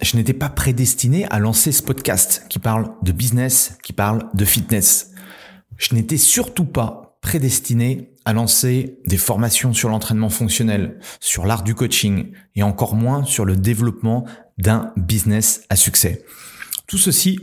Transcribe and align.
je 0.00 0.16
n'étais 0.16 0.32
pas 0.32 0.48
prédestiné 0.48 1.26
à 1.30 1.38
lancer 1.38 1.72
ce 1.72 1.82
podcast 1.82 2.44
qui 2.48 2.58
parle 2.58 2.92
de 3.02 3.12
business, 3.12 3.78
qui 3.82 3.92
parle 3.92 4.28
de 4.34 4.44
fitness. 4.44 5.12
Je 5.76 5.94
n'étais 5.94 6.16
surtout 6.16 6.64
pas 6.64 7.18
prédestiné 7.20 8.12
à 8.24 8.32
lancer 8.32 8.98
des 9.06 9.16
formations 9.16 9.72
sur 9.72 9.88
l'entraînement 9.88 10.28
fonctionnel, 10.28 10.98
sur 11.20 11.46
l'art 11.46 11.62
du 11.62 11.74
coaching 11.74 12.32
et 12.54 12.62
encore 12.62 12.94
moins 12.94 13.24
sur 13.24 13.44
le 13.44 13.56
développement 13.56 14.26
d'un 14.58 14.92
business 14.96 15.64
à 15.70 15.76
succès. 15.76 16.24
Tout 16.86 16.98
ceci 16.98 17.38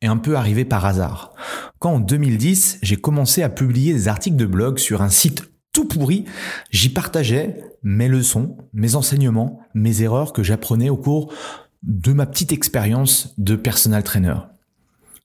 est 0.00 0.06
un 0.06 0.16
peu 0.16 0.36
arrivé 0.36 0.64
par 0.64 0.84
hasard. 0.84 1.32
Quand 1.78 1.94
en 1.94 2.00
2010, 2.00 2.78
j'ai 2.82 2.96
commencé 2.96 3.42
à 3.42 3.48
publier 3.48 3.92
des 3.92 4.08
articles 4.08 4.36
de 4.36 4.46
blog 4.46 4.78
sur 4.78 5.02
un 5.02 5.10
site 5.10 5.42
tout 5.72 5.86
pourri, 5.86 6.24
j'y 6.70 6.88
partageais 6.88 7.62
mes 7.82 8.08
leçons, 8.08 8.56
mes 8.72 8.94
enseignements, 8.94 9.60
mes 9.74 10.00
erreurs 10.00 10.32
que 10.32 10.42
j'apprenais 10.42 10.88
au 10.88 10.96
cours 10.96 11.34
de 11.82 12.12
ma 12.12 12.26
petite 12.26 12.52
expérience 12.52 13.34
de 13.38 13.56
personal 13.56 14.02
trainer. 14.02 14.36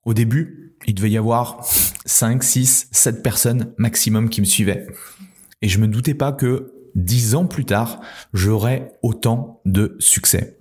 Au 0.06 0.14
début, 0.14 0.76
il 0.88 0.96
devait 0.96 1.12
y 1.12 1.18
avoir 1.18 1.64
5, 2.06 2.44
6, 2.44 2.88
7 2.92 3.24
personnes 3.24 3.74
maximum 3.78 4.30
qui 4.30 4.42
me 4.42 4.46
suivaient. 4.46 4.88
Et 5.62 5.68
je 5.68 5.80
me 5.80 5.88
doutais 5.88 6.14
pas 6.16 6.32
que 6.32 6.74
10 6.96 7.36
ans 7.36 7.46
plus 7.46 7.66
tard, 7.66 8.02
j'aurais 8.34 8.94
autant 9.02 9.62
de 9.66 9.96
succès. 10.00 10.58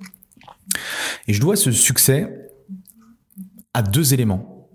Et 1.26 1.32
je 1.32 1.40
dois 1.40 1.56
ce 1.56 1.72
succès 1.72 2.50
à 3.74 3.82
deux 3.82 4.14
éléments 4.14 4.68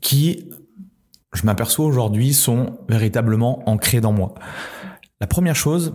qui, 0.00 0.48
je 1.32 1.44
m'aperçois 1.44 1.86
aujourd'hui, 1.86 2.34
sont 2.34 2.78
véritablement 2.88 3.68
ancrés 3.68 4.00
dans 4.00 4.12
moi. 4.12 4.34
La 5.20 5.26
première 5.26 5.56
chose, 5.56 5.94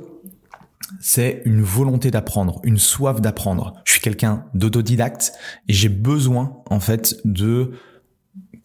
c'est 1.00 1.41
une 1.45 1.61
volonté 1.61 2.11
d'apprendre, 2.11 2.59
une 2.64 2.78
soif 2.78 3.22
d'apprendre. 3.22 3.73
Je 3.86 3.94
suis 3.94 4.02
quelqu'un 4.02 4.45
d'autodidacte 4.53 5.33
et 5.67 5.73
j'ai 5.73 5.89
besoin 5.89 6.58
en 6.69 6.80
fait 6.80 7.17
de 7.25 7.72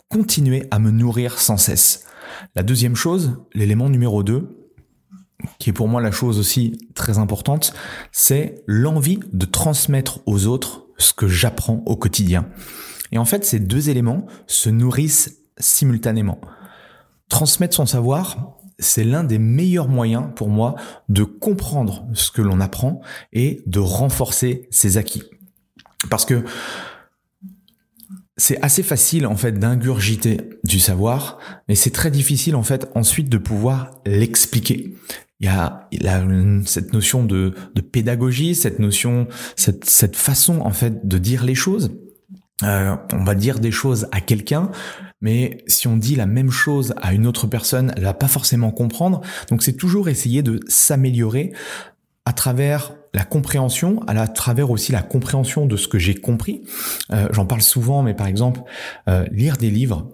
continuer 0.08 0.66
à 0.70 0.78
me 0.78 0.90
nourrir 0.90 1.38
sans 1.38 1.56
cesse. 1.56 2.06
La 2.54 2.62
deuxième 2.62 2.96
chose, 2.96 3.38
l'élément 3.54 3.88
numéro 3.88 4.22
2, 4.22 4.56
qui 5.58 5.70
est 5.70 5.72
pour 5.72 5.88
moi 5.88 6.00
la 6.00 6.10
chose 6.10 6.38
aussi 6.38 6.78
très 6.94 7.18
importante, 7.18 7.72
c'est 8.12 8.62
l'envie 8.66 9.20
de 9.32 9.46
transmettre 9.46 10.20
aux 10.26 10.46
autres 10.46 10.86
ce 10.98 11.12
que 11.12 11.28
j'apprends 11.28 11.82
au 11.86 11.96
quotidien. 11.96 12.46
Et 13.12 13.18
en 13.18 13.24
fait, 13.24 13.44
ces 13.44 13.58
deux 13.58 13.88
éléments 13.88 14.26
se 14.46 14.68
nourrissent 14.70 15.38
simultanément. 15.58 16.40
Transmettre 17.28 17.76
son 17.76 17.86
savoir, 17.86 18.58
c'est 18.80 19.04
l'un 19.04 19.24
des 19.24 19.38
meilleurs 19.38 19.88
moyens 19.88 20.24
pour 20.34 20.48
moi 20.48 20.74
de 21.08 21.22
comprendre 21.24 22.06
ce 22.14 22.30
que 22.30 22.42
l'on 22.42 22.60
apprend 22.60 23.00
et 23.32 23.62
de 23.66 23.78
renforcer 23.78 24.68
ses 24.70 24.96
acquis. 24.96 25.22
Parce 26.08 26.24
que 26.24 26.44
c'est 28.36 28.60
assez 28.62 28.82
facile 28.82 29.26
en 29.26 29.36
fait 29.36 29.58
d'ingurgiter 29.58 30.40
du 30.64 30.80
savoir, 30.80 31.38
mais 31.68 31.74
c'est 31.74 31.90
très 31.90 32.10
difficile 32.10 32.56
en 32.56 32.62
fait 32.62 32.90
ensuite 32.94 33.28
de 33.28 33.38
pouvoir 33.38 34.00
l'expliquer. 34.06 34.94
Il 35.40 35.46
y 35.46 35.48
a, 35.48 35.88
cette 36.66 36.92
notion 36.92 37.24
de, 37.24 37.54
pédagogie, 37.92 38.54
cette 38.54 38.78
notion, 38.78 39.26
cette, 39.56 39.84
cette 39.84 40.16
façon 40.16 40.60
en 40.60 40.72
fait 40.72 41.06
de 41.06 41.18
dire 41.18 41.44
les 41.44 41.54
choses. 41.54 41.92
Euh, 42.62 42.94
on 43.14 43.24
va 43.24 43.34
dire 43.34 43.58
des 43.58 43.70
choses 43.70 44.06
à 44.12 44.20
quelqu'un, 44.20 44.70
mais 45.20 45.58
si 45.66 45.86
on 45.86 45.96
dit 45.96 46.16
la 46.16 46.26
même 46.26 46.50
chose 46.50 46.94
à 47.00 47.12
une 47.12 47.26
autre 47.26 47.46
personne, 47.46 47.92
elle 47.96 48.04
va 48.04 48.14
pas 48.14 48.28
forcément 48.28 48.70
comprendre. 48.70 49.20
Donc 49.48 49.62
c'est 49.62 49.74
toujours 49.74 50.08
essayer 50.08 50.42
de 50.42 50.60
s'améliorer 50.68 51.52
à 52.24 52.32
travers 52.32 52.94
la 53.12 53.24
compréhension, 53.24 54.02
à 54.06 54.28
travers 54.28 54.70
aussi 54.70 54.92
la 54.92 55.02
compréhension 55.02 55.66
de 55.66 55.76
ce 55.76 55.88
que 55.88 55.98
j'ai 55.98 56.14
compris. 56.14 56.62
Euh, 57.12 57.28
j'en 57.32 57.44
parle 57.44 57.62
souvent, 57.62 58.02
mais 58.02 58.14
par 58.14 58.28
exemple, 58.28 58.60
euh, 59.08 59.26
lire 59.32 59.56
des 59.56 59.70
livres, 59.70 60.08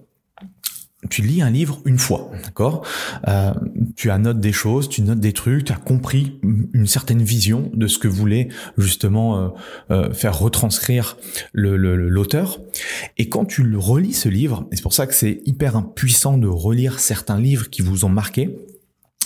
tu 1.08 1.22
lis 1.22 1.42
un 1.42 1.50
livre 1.50 1.80
une 1.84 1.98
fois, 1.98 2.30
d'accord? 2.44 2.86
Euh, 3.28 3.52
Tu 3.96 4.10
annotes 4.10 4.40
des 4.40 4.52
choses, 4.52 4.88
tu 4.88 5.02
notes 5.02 5.20
des 5.20 5.32
trucs, 5.32 5.64
tu 5.64 5.72
as 5.72 5.76
compris 5.76 6.38
une 6.42 6.86
certaine 6.86 7.22
vision 7.22 7.70
de 7.74 7.86
ce 7.86 7.98
que 7.98 8.08
voulait 8.08 8.48
justement 8.76 9.38
euh, 9.38 9.48
euh, 9.90 10.12
faire 10.12 10.38
retranscrire 10.38 11.16
l'auteur. 11.52 12.60
Et 13.16 13.28
quand 13.28 13.44
tu 13.44 13.62
le 13.62 13.78
relis 13.78 14.12
ce 14.12 14.28
livre, 14.28 14.66
et 14.70 14.76
c'est 14.76 14.82
pour 14.82 14.94
ça 14.94 15.06
que 15.06 15.14
c'est 15.14 15.40
hyper 15.44 15.76
impuissant 15.76 16.38
de 16.38 16.48
relire 16.48 16.98
certains 16.98 17.38
livres 17.38 17.70
qui 17.70 17.82
vous 17.82 18.04
ont 18.04 18.10
marqué, 18.10 18.56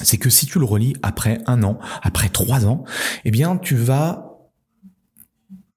c'est 0.02 0.16
que 0.16 0.30
si 0.30 0.46
tu 0.46 0.58
le 0.58 0.64
relis 0.64 0.94
après 1.02 1.38
un 1.46 1.62
an, 1.62 1.78
après 2.02 2.28
trois 2.28 2.66
ans, 2.66 2.84
eh 3.24 3.30
bien 3.30 3.56
tu 3.56 3.74
vas 3.74 4.29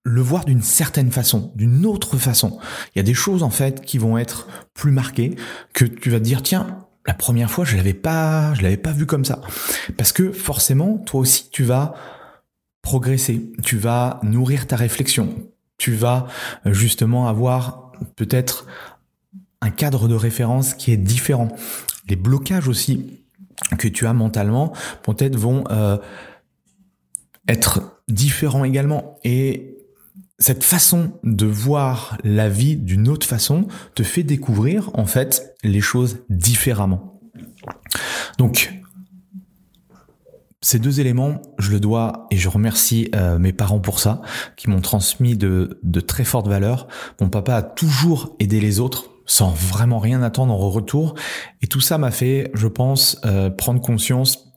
le 0.03 0.21
voir 0.21 0.45
d'une 0.45 0.61
certaine 0.61 1.11
façon, 1.11 1.51
d'une 1.55 1.85
autre 1.85 2.17
façon. 2.17 2.59
Il 2.93 2.97
y 2.97 2.99
a 2.99 3.03
des 3.03 3.13
choses 3.13 3.41
en 3.41 3.49
fait 3.49 3.81
qui 3.81 3.97
vont 3.97 4.17
être 4.17 4.47
plus 4.73 4.91
marquées 4.91 5.35
que 5.73 5.85
tu 5.85 6.09
vas 6.09 6.19
te 6.19 6.25
dire 6.25 6.41
tiens, 6.41 6.85
la 7.07 7.13
première 7.13 7.49
fois 7.49 7.63
je 7.63 7.77
l'avais 7.77 7.93
pas, 7.93 8.53
je 8.53 8.61
l'avais 8.61 8.77
pas 8.77 8.91
vu 8.91 9.05
comme 9.05 9.23
ça. 9.23 9.41
Parce 9.97 10.11
que 10.11 10.31
forcément, 10.31 10.97
toi 10.97 11.21
aussi 11.21 11.49
tu 11.51 11.63
vas 11.63 11.93
progresser, 12.81 13.51
tu 13.63 13.77
vas 13.77 14.19
nourrir 14.23 14.67
ta 14.67 14.75
réflexion, 14.75 15.49
tu 15.77 15.93
vas 15.93 16.27
euh, 16.65 16.73
justement 16.73 17.27
avoir 17.27 17.93
peut-être 18.17 18.67
un 19.61 19.69
cadre 19.69 20.09
de 20.09 20.15
référence 20.15 20.73
qui 20.73 20.91
est 20.91 20.97
différent. 20.97 21.47
Les 22.09 22.17
blocages 22.17 22.67
aussi 22.67 23.21
que 23.77 23.87
tu 23.87 24.05
as 24.05 24.13
mentalement 24.13 24.73
peut-être 25.03 25.37
vont 25.37 25.63
euh, 25.71 25.97
être 27.47 28.01
différents 28.09 28.65
également 28.65 29.17
et 29.23 29.72
cette 30.39 30.63
façon 30.63 31.13
de 31.23 31.45
voir 31.45 32.17
la 32.23 32.49
vie 32.49 32.75
d'une 32.75 33.07
autre 33.07 33.27
façon 33.27 33.67
te 33.95 34.03
fait 34.03 34.23
découvrir 34.23 34.89
en 34.93 35.05
fait 35.05 35.55
les 35.63 35.81
choses 35.81 36.19
différemment. 36.29 37.19
Donc 38.37 38.73
ces 40.63 40.79
deux 40.79 41.01
éléments, 41.01 41.41
je 41.59 41.71
le 41.71 41.79
dois 41.81 42.25
et 42.31 42.37
je 42.37 42.47
remercie 42.47 43.09
euh, 43.13 43.37
mes 43.37 43.51
parents 43.51 43.81
pour 43.81 43.99
ça, 43.99 44.21
qui 44.55 44.69
m'ont 44.69 44.79
transmis 44.79 45.35
de, 45.35 45.77
très 46.07 46.23
fortes 46.23 46.47
valeurs. 46.47 46.87
Mon 47.19 47.29
papa 47.29 47.55
a 47.55 47.61
toujours 47.61 48.33
aidé 48.39 48.61
les 48.61 48.79
autres 48.79 49.09
sans 49.25 49.49
vraiment 49.49 49.99
rien 49.99 50.21
attendre 50.21 50.53
en 50.53 50.69
retour. 50.69 51.15
Et 51.61 51.67
tout 51.67 51.81
ça 51.81 51.97
m'a 51.97 52.11
fait, 52.11 52.49
je 52.53 52.67
pense, 52.67 53.19
euh, 53.25 53.49
prendre 53.49 53.81
conscience 53.81 54.52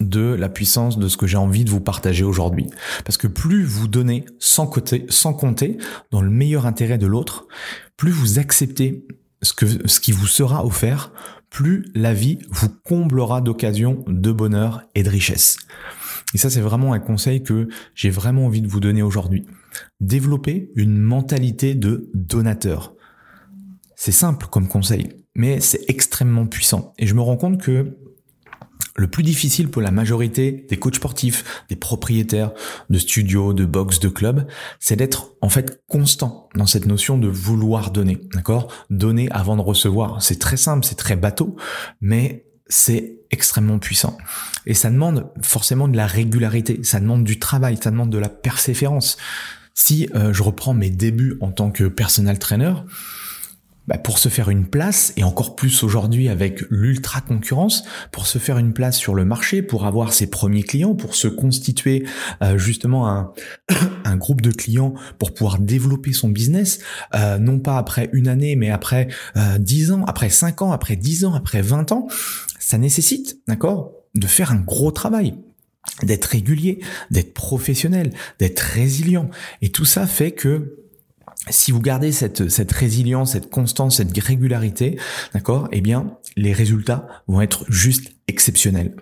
de 0.00 0.34
la 0.34 0.48
puissance 0.48 0.98
de 0.98 1.08
ce 1.08 1.16
que 1.16 1.26
j'ai 1.26 1.36
envie 1.36 1.64
de 1.64 1.70
vous 1.70 1.80
partager 1.80 2.24
aujourd'hui. 2.24 2.66
Parce 3.04 3.18
que 3.18 3.26
plus 3.26 3.64
vous 3.64 3.88
donnez 3.88 4.24
sans, 4.38 4.66
côté, 4.66 5.06
sans 5.08 5.34
compter 5.34 5.78
dans 6.10 6.22
le 6.22 6.30
meilleur 6.30 6.66
intérêt 6.66 6.98
de 6.98 7.06
l'autre, 7.06 7.46
plus 7.96 8.10
vous 8.10 8.38
acceptez 8.38 9.06
ce, 9.42 9.52
que, 9.52 9.66
ce 9.86 10.00
qui 10.00 10.12
vous 10.12 10.26
sera 10.26 10.64
offert, 10.64 11.12
plus 11.50 11.90
la 11.94 12.14
vie 12.14 12.38
vous 12.48 12.68
comblera 12.68 13.40
d'occasions, 13.40 14.04
de 14.06 14.32
bonheur 14.32 14.82
et 14.94 15.02
de 15.02 15.10
richesse. 15.10 15.58
Et 16.34 16.38
ça, 16.38 16.48
c'est 16.48 16.60
vraiment 16.60 16.92
un 16.92 17.00
conseil 17.00 17.42
que 17.42 17.68
j'ai 17.94 18.10
vraiment 18.10 18.46
envie 18.46 18.62
de 18.62 18.68
vous 18.68 18.80
donner 18.80 19.02
aujourd'hui. 19.02 19.46
Développer 20.00 20.70
une 20.76 20.96
mentalité 20.96 21.74
de 21.74 22.08
donateur. 22.14 22.94
C'est 23.96 24.12
simple 24.12 24.46
comme 24.46 24.68
conseil, 24.68 25.08
mais 25.34 25.60
c'est 25.60 25.84
extrêmement 25.88 26.46
puissant. 26.46 26.94
Et 26.98 27.06
je 27.06 27.14
me 27.14 27.20
rends 27.20 27.36
compte 27.36 27.60
que 27.60 27.98
Le 28.96 29.08
plus 29.08 29.22
difficile 29.22 29.68
pour 29.68 29.82
la 29.82 29.90
majorité 29.90 30.66
des 30.68 30.76
coachs 30.76 30.96
sportifs, 30.96 31.64
des 31.68 31.76
propriétaires 31.76 32.52
de 32.88 32.98
studios, 32.98 33.52
de 33.52 33.64
box, 33.64 34.00
de 34.00 34.08
clubs, 34.08 34.46
c'est 34.78 34.96
d'être 34.96 35.32
en 35.40 35.48
fait 35.48 35.82
constant 35.86 36.48
dans 36.54 36.66
cette 36.66 36.86
notion 36.86 37.16
de 37.16 37.28
vouloir 37.28 37.90
donner, 37.90 38.20
d'accord? 38.34 38.72
Donner 38.90 39.30
avant 39.30 39.56
de 39.56 39.62
recevoir. 39.62 40.22
C'est 40.22 40.38
très 40.38 40.56
simple, 40.56 40.84
c'est 40.84 40.96
très 40.96 41.16
bateau, 41.16 41.56
mais 42.00 42.46
c'est 42.68 43.18
extrêmement 43.30 43.78
puissant. 43.78 44.16
Et 44.66 44.74
ça 44.74 44.90
demande 44.90 45.30
forcément 45.42 45.88
de 45.88 45.96
la 45.96 46.06
régularité, 46.06 46.80
ça 46.82 47.00
demande 47.00 47.24
du 47.24 47.38
travail, 47.38 47.78
ça 47.82 47.90
demande 47.90 48.10
de 48.10 48.18
la 48.18 48.28
persévérance. 48.28 49.16
Si 49.74 50.08
euh, 50.14 50.32
je 50.32 50.42
reprends 50.42 50.74
mes 50.74 50.90
débuts 50.90 51.36
en 51.40 51.52
tant 51.52 51.70
que 51.70 51.84
personal 51.84 52.38
trainer, 52.38 52.72
bah, 53.90 53.98
pour 53.98 54.20
se 54.20 54.28
faire 54.28 54.50
une 54.50 54.68
place, 54.68 55.12
et 55.16 55.24
encore 55.24 55.56
plus 55.56 55.82
aujourd'hui 55.82 56.28
avec 56.28 56.62
l'ultra 56.70 57.20
concurrence, 57.20 57.82
pour 58.12 58.28
se 58.28 58.38
faire 58.38 58.56
une 58.56 58.72
place 58.72 58.96
sur 58.96 59.16
le 59.16 59.24
marché, 59.24 59.62
pour 59.62 59.84
avoir 59.84 60.12
ses 60.12 60.28
premiers 60.28 60.62
clients, 60.62 60.94
pour 60.94 61.16
se 61.16 61.26
constituer 61.26 62.06
euh, 62.40 62.56
justement 62.56 63.08
un, 63.08 63.32
un, 64.04 64.16
groupe 64.16 64.42
de 64.42 64.52
clients 64.52 64.94
pour 65.18 65.34
pouvoir 65.34 65.58
développer 65.58 66.12
son 66.12 66.28
business, 66.28 66.78
euh, 67.16 67.38
non 67.38 67.58
pas 67.58 67.78
après 67.78 68.08
une 68.12 68.28
année, 68.28 68.54
mais 68.54 68.70
après 68.70 69.08
euh, 69.36 69.58
10 69.58 69.90
ans, 69.90 70.04
après 70.06 70.30
5 70.30 70.62
ans, 70.62 70.70
après 70.70 70.94
10 70.94 71.24
ans, 71.24 71.34
après 71.34 71.60
20 71.60 71.90
ans, 71.90 72.06
ça 72.60 72.78
nécessite, 72.78 73.40
d'accord, 73.48 73.90
de 74.14 74.28
faire 74.28 74.52
un 74.52 74.60
gros 74.60 74.92
travail 74.92 75.34
d'être 76.04 76.26
régulier, 76.26 76.78
d'être 77.10 77.34
professionnel, 77.34 78.12
d'être 78.38 78.60
résilient. 78.60 79.30
Et 79.62 79.70
tout 79.70 79.84
ça 79.84 80.06
fait 80.06 80.30
que 80.30 80.79
si 81.48 81.72
vous 81.72 81.80
gardez 81.80 82.12
cette, 82.12 82.48
cette 82.50 82.72
résilience, 82.72 83.32
cette 83.32 83.50
constance, 83.50 83.96
cette 83.96 84.16
régularité, 84.18 84.98
d'accord, 85.32 85.68
eh 85.72 85.80
bien, 85.80 86.18
les 86.36 86.52
résultats 86.52 87.06
vont 87.28 87.40
être 87.40 87.64
juste 87.68 88.12
exceptionnels. 88.28 88.94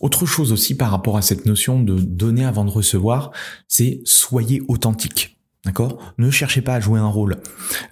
Autre 0.00 0.24
chose 0.24 0.52
aussi 0.52 0.76
par 0.76 0.90
rapport 0.90 1.16
à 1.16 1.22
cette 1.22 1.46
notion 1.46 1.80
de 1.80 1.94
donner 1.98 2.44
avant 2.44 2.64
de 2.64 2.70
recevoir, 2.70 3.32
c'est 3.68 4.00
soyez 4.04 4.62
authentique. 4.68 5.38
D'accord? 5.64 5.98
Ne 6.16 6.30
cherchez 6.30 6.62
pas 6.62 6.74
à 6.74 6.80
jouer 6.80 6.98
un 6.98 7.06
rôle. 7.06 7.36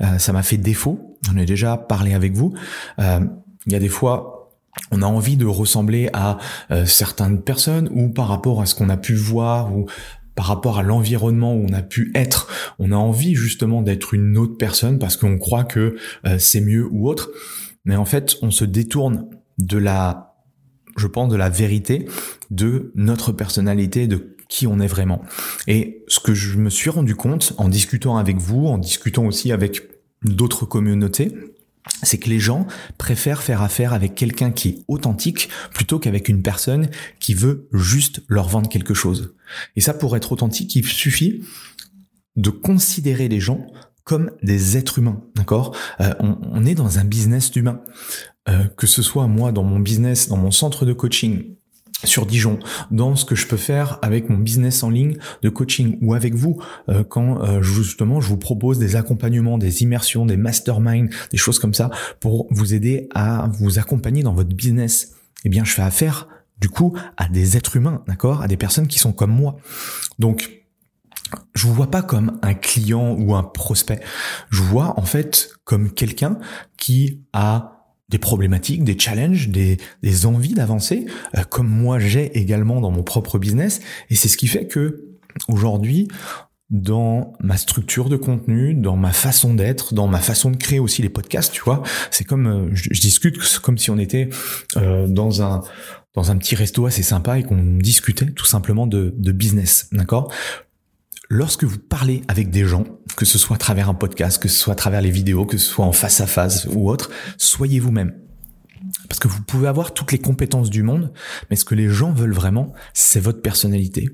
Euh, 0.01 0.19
ça 0.19 0.33
m'a 0.33 0.43
fait 0.43 0.57
défaut. 0.57 1.19
J'en 1.27 1.37
ai 1.37 1.45
déjà 1.45 1.77
parlé 1.77 2.15
avec 2.15 2.35
vous. 2.35 2.55
Euh, 2.99 3.21
il 3.67 3.73
y 3.75 3.77
a 3.77 3.79
des 3.79 3.91
fois, 3.91 4.55
on 4.91 5.03
a 5.03 5.07
envie 5.07 5.37
de 5.37 5.45
ressembler 5.45 6.09
à 6.15 6.39
euh, 6.71 6.87
certaines 6.87 7.43
personnes 7.43 7.91
ou 7.93 8.09
par 8.09 8.29
rapport 8.29 8.63
à 8.63 8.67
ce 8.67 8.75
qu'on 8.75 8.89
a 8.89 8.97
pu 8.97 9.15
voir 9.15 9.77
ou 9.77 9.87
par 10.39 10.47
rapport 10.47 10.79
à 10.79 10.85
l'environnement 10.85 11.57
où 11.57 11.67
on 11.69 11.73
a 11.73 11.83
pu 11.83 12.13
être, 12.15 12.47
on 12.79 12.93
a 12.93 12.95
envie 12.95 13.35
justement 13.35 13.83
d'être 13.83 14.15
une 14.15 14.39
autre 14.39 14.57
personne 14.57 15.01
parce 15.01 15.17
qu'on 15.17 15.37
croit 15.37 15.65
que 15.65 15.97
euh, 16.27 16.39
c'est 16.39 16.61
mieux 16.61 16.87
ou 16.93 17.09
autre. 17.09 17.33
Mais 17.85 17.97
en 17.97 18.05
fait, 18.05 18.37
on 18.41 18.53
se 18.53 18.65
détourne 18.65 19.27
de 19.59 19.79
la, 19.79 20.37
je 20.97 21.09
pense, 21.09 21.29
de 21.29 21.35
la 21.35 21.49
vérité 21.49 22.07
de 22.53 22.93
notre 22.95 23.33
personnalité, 23.33 24.07
de 24.07 24.37
qui 24.49 24.69
on 24.69 24.79
est 24.79 24.87
vraiment. 24.87 25.23
Et 25.67 26.05
ce 26.07 26.21
que 26.21 26.35
je 26.35 26.57
me 26.57 26.71
suis 26.71 26.89
rendu 26.89 27.17
compte 27.17 27.53
en 27.59 27.69
discutant 27.69 28.17
avec 28.17 28.37
vous, 28.37 28.69
en 28.69 28.79
discutant 28.79 29.27
aussi 29.27 29.51
avec 29.51 29.91
d'autres 30.23 30.67
communautés, 30.67 31.35
c'est 32.03 32.19
que 32.19 32.29
les 32.29 32.39
gens 32.39 32.67
préfèrent 32.97 33.43
faire 33.43 33.63
affaire 33.63 33.93
avec 33.93 34.15
quelqu'un 34.15 34.51
qui 34.51 34.69
est 34.69 34.79
authentique 34.89 35.49
plutôt 35.73 35.99
qu'avec 35.99 36.29
une 36.29 36.43
personne 36.43 36.89
qui 37.21 37.35
veut 37.35 37.69
juste 37.73 38.23
leur 38.29 38.49
vendre 38.49 38.69
quelque 38.69 38.95
chose. 38.95 39.35
Et 39.77 39.81
ça, 39.81 39.95
pour 39.95 40.17
être 40.17 40.33
authentique, 40.33 40.75
il 40.77 40.87
suffit 40.87 41.43
de 42.37 42.51
considérer 42.51 43.29
les 43.29 43.41
gens 43.41 43.67
comme 44.05 44.31
des 44.43 44.79
êtres 44.79 45.01
humains, 45.01 45.21
d'accord? 45.35 45.77
Euh, 46.01 46.15
on, 46.21 46.65
est 46.65 46.75
dans 46.75 46.99
un 46.99 47.05
business 47.05 47.51
d'humain. 47.51 47.83
Euh, 48.49 48.65
que 48.79 48.87
ce 48.87 49.03
soit 49.03 49.27
moi 49.27 49.53
dans 49.53 49.65
mon 49.65 49.79
business, 49.79 50.29
dans 50.29 50.39
mon 50.39 50.51
centre 50.51 50.87
de 50.87 50.95
coaching, 50.95 51.58
sur 52.05 52.27
Dijon, 52.27 52.59
dans 52.91 53.17
ce 53.17 53.25
que 53.25 53.35
je 53.35 53.47
peux 53.47 53.57
faire 53.57 53.99
avec 54.03 54.29
mon 54.29 54.39
business 54.39 54.83
en 54.83 54.91
ligne 54.91 55.17
de 55.43 55.49
coaching 55.49 55.99
ou 56.01 56.15
avec 56.15 56.35
vous 56.35 56.61
euh, 56.89 57.03
quand 57.03 57.43
euh, 57.43 57.61
justement 57.61 58.21
je 58.21 58.29
vous 58.29 58.37
propose 58.37 58.79
des 58.79 58.97
accompagnements, 58.97 59.59
des 59.59 59.83
immersions, 59.83 60.25
des 60.25 60.37
masterminds, 60.37 61.09
des 61.31 61.37
choses 61.37 61.59
comme 61.59 61.75
ça 61.75 61.91
pour 62.21 62.47
vous 62.51 62.75
aider 62.75 63.09
à 63.15 63.51
vous 63.59 63.79
accompagner 63.79 64.23
dans 64.23 64.35
votre 64.35 64.55
business. 64.55 65.15
Eh 65.45 65.49
bien, 65.49 65.65
je 65.65 65.73
fais 65.73 65.83
affaire 65.83 66.29
du 66.61 66.69
coup 66.69 66.97
à 67.17 67.29
des 67.29 67.57
êtres 67.57 67.77
humains, 67.77 68.03
d'accord, 68.07 68.43
à 68.43 68.49
des 68.49 68.57
personnes 68.57 68.89
qui 68.89 68.99
sont 68.99 69.13
comme 69.13 69.33
moi. 69.33 69.57
Donc 70.19 70.51
je 71.55 71.67
vous 71.67 71.75
vois 71.75 71.91
pas 71.91 72.03
comme 72.03 72.39
un 72.43 72.55
client 72.55 73.15
ou 73.19 73.35
un 73.35 73.43
prospect. 73.43 74.01
Je 74.51 74.63
vous 74.63 74.69
vois 74.69 74.99
en 74.99 75.05
fait 75.05 75.51
comme 75.65 75.93
quelqu'un 75.93 76.39
qui 76.77 77.23
a 77.33 77.78
des 78.09 78.19
problématiques, 78.19 78.85
des 78.85 78.99
challenges, 78.99 79.49
des, 79.49 79.79
des 80.03 80.27
envies 80.27 80.55
d'avancer, 80.55 81.07
euh, 81.37 81.43
comme 81.45 81.69
moi 81.69 81.99
j'ai 81.99 82.39
également 82.39 82.81
dans 82.81 82.91
mon 82.91 83.03
propre 83.03 83.39
business. 83.39 83.81
Et 84.11 84.17
c'est 84.17 84.29
ce 84.29 84.37
qui 84.37 84.47
fait 84.47 84.67
que 84.67 85.05
aujourd'hui, 85.49 86.09
dans 86.71 87.33
ma 87.41 87.57
structure 87.57 88.09
de 88.09 88.17
contenu, 88.17 88.75
dans 88.75 88.97
ma 88.97 89.13
façon 89.13 89.55
d'être, 89.55 89.95
dans 89.95 90.07
ma 90.07 90.19
façon 90.19 90.51
de 90.51 90.57
créer 90.57 90.79
aussi 90.79 91.01
les 91.01 91.09
podcasts, 91.09 91.53
tu 91.53 91.63
vois, 91.63 91.83
c'est 92.11 92.25
comme 92.25 92.47
euh, 92.47 92.69
je, 92.73 93.01
discute 93.01 93.39
comme 93.61 93.79
si 93.79 93.91
on 93.91 93.99
était 93.99 94.29
euh, 94.77 95.07
dans 95.07 95.43
un 95.43 95.63
dans 96.15 96.31
un 96.33 96.37
petit 96.37 96.57
resto 96.57 96.87
assez 96.87 97.05
sympa 97.05 97.39
et 97.39 97.45
qu'on 97.45 97.77
discutait 97.77 98.31
tout 98.33 98.47
simplement 98.47 98.87
de, 98.87 99.15
de 99.17 99.33
business, 99.33 99.89
d'accord? 99.93 100.33
Lorsque 101.29 101.65
vous 101.65 101.79
parlez 101.79 102.23
avec 102.29 102.51
des 102.51 102.65
gens, 102.65 102.85
que 103.17 103.25
ce 103.25 103.39
soit 103.39 103.57
à 103.57 103.59
travers 103.59 103.89
un 103.89 103.95
podcast, 103.95 104.41
que 104.43 104.49
ce 104.49 104.59
soit 104.59 104.73
à 104.73 104.77
travers 104.77 105.03
les 105.03 105.11
vidéos, 105.11 105.45
que 105.47 105.59
ce 105.59 105.67
soit 105.67 105.85
en 105.85 105.93
face 105.93 106.21
à 106.21 106.27
face 106.27 106.67
ou 106.71 106.91
autre, 106.91 107.11
soyez 107.37 107.81
vous-même. 107.81 108.15
Parce 109.09 109.19
que 109.19 109.29
vous 109.29 109.43
pouvez 109.43 109.69
avoir 109.69 109.93
toutes 109.93 110.13
les 110.13 110.19
compétences 110.19 110.71
du 110.71 110.83
monde, 110.83 111.13
mais 111.51 111.57
ce 111.57 111.65
que 111.65 111.75
les 111.75 111.89
gens 111.89 112.13
veulent 112.13 112.33
vraiment, 112.33 112.73
c'est 112.95 113.21
votre 113.21 113.43
personnalité. 113.43 114.09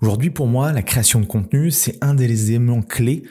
Aujourd'hui, 0.00 0.30
pour 0.30 0.46
moi, 0.46 0.72
la 0.72 0.82
création 0.82 1.20
de 1.20 1.26
contenu, 1.26 1.70
c'est 1.70 1.98
un 2.02 2.14
des 2.14 2.50
éléments 2.50 2.82
clés 2.82 3.24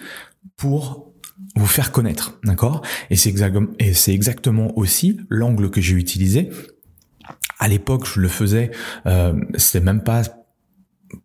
pour 0.58 1.14
vous 1.56 1.68
faire 1.68 1.92
connaître, 1.92 2.40
d'accord? 2.44 2.82
Et 3.10 3.16
c'est 3.16 3.30
exactement, 4.14 4.78
aussi 4.78 5.20
l'angle 5.30 5.70
que 5.70 5.82
j'ai 5.82 5.96
utilisé. 5.96 6.50
À 7.60 7.68
l'époque, 7.68 8.06
je 8.06 8.20
le 8.20 8.28
faisais, 8.28 8.72
euh, 9.06 9.34
c'était 9.56 9.80
même 9.80 10.04
pas 10.04 10.24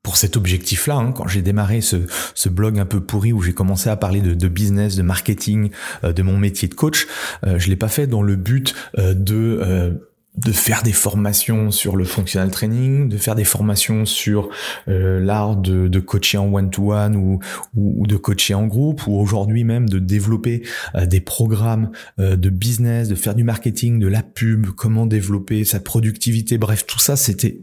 pour 0.02 0.16
cet 0.16 0.36
objectif-là, 0.36 0.96
hein, 0.96 1.12
quand 1.12 1.28
j'ai 1.28 1.42
démarré 1.42 1.80
ce, 1.80 1.96
ce, 2.34 2.48
blog 2.48 2.78
un 2.78 2.86
peu 2.86 3.00
pourri 3.00 3.32
où 3.32 3.42
j'ai 3.42 3.52
commencé 3.52 3.88
à 3.90 3.96
parler 3.96 4.20
de, 4.20 4.34
de 4.34 4.48
business, 4.48 4.96
de 4.96 5.02
marketing, 5.02 5.70
euh, 6.04 6.12
de 6.12 6.22
mon 6.22 6.38
métier 6.38 6.68
de 6.68 6.74
coach, 6.74 7.06
euh, 7.44 7.58
je 7.58 7.68
l'ai 7.68 7.76
pas 7.76 7.88
fait 7.88 8.06
dans 8.06 8.22
le 8.22 8.36
but 8.36 8.74
euh, 8.98 9.14
de 9.14 9.60
euh, 9.62 9.90
de 10.36 10.52
faire 10.52 10.84
des 10.84 10.92
formations 10.92 11.72
sur 11.72 11.96
le 11.96 12.04
functional 12.04 12.52
training, 12.52 13.08
de 13.08 13.16
faire 13.16 13.34
des 13.34 13.42
formations 13.42 14.04
sur 14.04 14.50
l'art 14.86 15.56
de, 15.56 15.88
de, 15.88 15.98
coacher 15.98 16.38
en 16.38 16.54
one-to-one 16.54 17.16
ou, 17.16 17.40
ou, 17.74 18.06
de 18.06 18.16
coacher 18.16 18.54
en 18.54 18.68
groupe, 18.68 19.04
ou 19.08 19.18
aujourd'hui 19.18 19.64
même 19.64 19.88
de 19.88 19.98
développer 19.98 20.62
des 21.06 21.20
programmes 21.20 21.90
de 22.18 22.50
business, 22.50 23.08
de 23.08 23.16
faire 23.16 23.34
du 23.34 23.42
marketing, 23.42 23.98
de 23.98 24.06
la 24.06 24.22
pub, 24.22 24.68
comment 24.68 25.06
développer 25.06 25.64
sa 25.64 25.80
productivité, 25.80 26.56
bref, 26.56 26.86
tout 26.86 27.00
ça, 27.00 27.16
c'était 27.16 27.62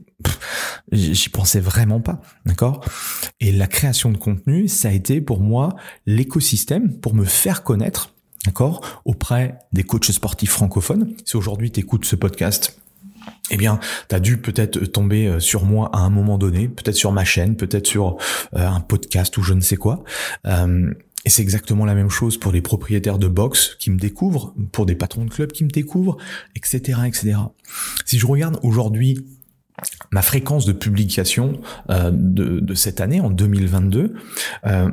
J'y 0.91 1.29
pensais 1.29 1.59
vraiment 1.59 1.99
pas, 1.99 2.21
d'accord? 2.45 2.85
Et 3.39 3.51
la 3.51 3.67
création 3.67 4.11
de 4.11 4.17
contenu, 4.17 4.67
ça 4.67 4.89
a 4.89 4.91
été 4.91 5.19
pour 5.19 5.39
moi 5.41 5.75
l'écosystème 6.05 6.99
pour 6.99 7.13
me 7.13 7.25
faire 7.25 7.63
connaître, 7.63 8.13
d'accord, 8.45 9.01
auprès 9.03 9.57
des 9.73 9.83
coachs 9.83 10.11
sportifs 10.11 10.51
francophones. 10.51 11.15
Si 11.25 11.35
aujourd'hui 11.35 11.71
tu 11.71 11.79
écoutes 11.79 12.05
ce 12.05 12.15
podcast, 12.15 12.79
eh 13.51 13.57
bien, 13.57 13.79
tu 14.09 14.15
as 14.15 14.19
dû 14.19 14.37
peut-être 14.37 14.85
tomber 14.85 15.27
euh, 15.27 15.39
sur 15.39 15.65
moi 15.65 15.89
à 15.93 15.99
un 15.99 16.09
moment 16.09 16.37
donné, 16.37 16.67
peut-être 16.67 16.95
sur 16.95 17.11
ma 17.11 17.25
chaîne, 17.25 17.55
peut-être 17.55 17.87
sur 17.87 18.17
euh, 18.55 18.67
un 18.67 18.81
podcast 18.81 19.35
ou 19.37 19.43
je 19.43 19.53
ne 19.53 19.61
sais 19.61 19.77
quoi. 19.77 20.03
Euh, 20.45 20.93
et 21.25 21.29
c'est 21.29 21.41
exactement 21.41 21.85
la 21.85 21.95
même 21.95 22.09
chose 22.09 22.37
pour 22.37 22.51
les 22.51 22.61
propriétaires 22.61 23.17
de 23.17 23.27
box 23.27 23.75
qui 23.79 23.89
me 23.89 23.97
découvrent, 23.97 24.53
pour 24.71 24.85
des 24.85 24.95
patrons 24.95 25.25
de 25.25 25.31
club 25.31 25.51
qui 25.51 25.63
me 25.63 25.69
découvrent, 25.69 26.17
etc., 26.55 26.99
etc. 27.07 27.37
Si 28.05 28.19
je 28.19 28.27
regarde 28.27 28.59
aujourd'hui 28.61 29.25
ma 30.11 30.21
fréquence 30.21 30.65
de 30.65 30.73
publication 30.73 31.59
euh, 31.89 32.11
de, 32.13 32.73
cette 32.73 33.01
année, 33.01 33.21
en 33.21 33.29
2022, 33.29 34.13
euh, 34.65 34.89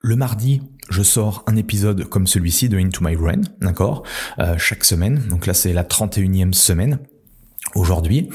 le 0.00 0.16
mardi, 0.16 0.62
je 0.90 1.02
sors 1.02 1.42
un 1.46 1.56
épisode 1.56 2.04
comme 2.04 2.26
celui-ci 2.26 2.68
de 2.68 2.78
Into 2.78 3.04
My 3.04 3.16
Brain, 3.16 3.40
d'accord 3.60 4.04
euh, 4.38 4.56
Chaque 4.58 4.84
semaine, 4.84 5.22
donc 5.28 5.46
là 5.46 5.54
c'est 5.54 5.72
la 5.72 5.82
31e 5.82 6.52
semaine 6.52 6.98
aujourd'hui. 7.74 8.30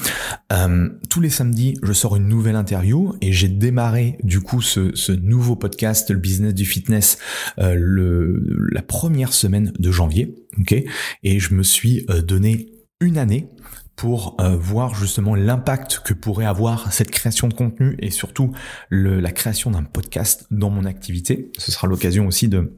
tous 1.08 1.20
les 1.20 1.30
samedis, 1.30 1.78
je 1.82 1.92
sors 1.94 2.16
une 2.16 2.28
nouvelle 2.28 2.54
interview 2.54 3.14
et 3.22 3.32
j'ai 3.32 3.48
démarré 3.48 4.18
du 4.22 4.40
coup 4.40 4.60
ce, 4.60 4.94
ce, 4.94 5.10
nouveau 5.10 5.56
podcast, 5.56 6.10
le 6.10 6.18
business 6.18 6.52
du 6.52 6.66
fitness, 6.66 7.18
le, 7.56 8.68
la 8.70 8.82
première 8.82 9.32
semaine 9.32 9.72
de 9.78 9.90
janvier, 9.90 10.34
ok 10.60 10.74
Et 11.22 11.40
je 11.40 11.54
me 11.54 11.62
suis 11.62 12.06
donné 12.26 12.66
une 13.00 13.16
année 13.16 13.48
pour 13.96 14.36
euh, 14.40 14.56
voir 14.56 14.94
justement 14.94 15.34
l'impact 15.34 16.00
que 16.04 16.14
pourrait 16.14 16.46
avoir 16.46 16.92
cette 16.92 17.10
création 17.10 17.48
de 17.48 17.54
contenu 17.54 17.96
et 18.00 18.10
surtout 18.10 18.52
le, 18.88 19.20
la 19.20 19.32
création 19.32 19.70
d'un 19.70 19.84
podcast 19.84 20.46
dans 20.50 20.70
mon 20.70 20.84
activité. 20.84 21.50
Ce 21.58 21.70
sera 21.70 21.86
l'occasion 21.86 22.26
aussi 22.26 22.48
de 22.48 22.76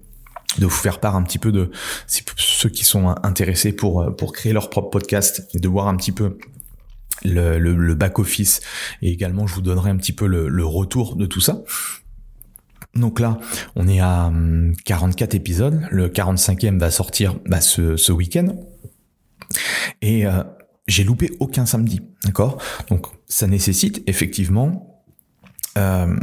de 0.58 0.66
vous 0.66 0.70
faire 0.70 1.00
part 1.00 1.16
un 1.16 1.24
petit 1.24 1.40
peu 1.40 1.50
de 1.50 1.72
ceux 2.06 2.68
qui 2.68 2.84
sont 2.84 3.12
intéressés 3.24 3.72
pour 3.72 4.14
pour 4.16 4.32
créer 4.32 4.52
leur 4.52 4.70
propre 4.70 4.90
podcast 4.90 5.48
et 5.52 5.58
de 5.58 5.68
voir 5.68 5.88
un 5.88 5.96
petit 5.96 6.12
peu 6.12 6.38
le, 7.24 7.58
le, 7.58 7.94
back-office. 7.94 8.60
Et 9.02 9.10
également, 9.10 9.46
je 9.46 9.54
vous 9.54 9.62
donnerai 9.62 9.90
un 9.90 9.96
petit 9.96 10.12
peu 10.12 10.26
le, 10.26 10.48
le 10.48 10.64
retour 10.64 11.16
de 11.16 11.26
tout 11.26 11.40
ça. 11.40 11.62
Donc 12.94 13.18
là, 13.18 13.38
on 13.74 13.88
est 13.88 14.00
à 14.00 14.32
44 14.84 15.34
hum, 15.34 15.36
épisodes. 15.36 15.86
Le 15.90 16.08
45e 16.08 16.78
va 16.78 16.90
sortir 16.90 17.36
bah, 17.46 17.60
ce, 17.60 17.96
ce 17.96 18.12
week-end. 18.12 18.54
Et 20.02 20.26
euh, 20.26 20.42
j'ai 20.86 21.04
loupé 21.04 21.30
aucun 21.40 21.66
samedi, 21.66 22.00
d'accord? 22.24 22.58
Donc 22.88 23.06
ça 23.26 23.46
nécessite 23.46 24.02
effectivement 24.06 25.02
euh, 25.76 26.14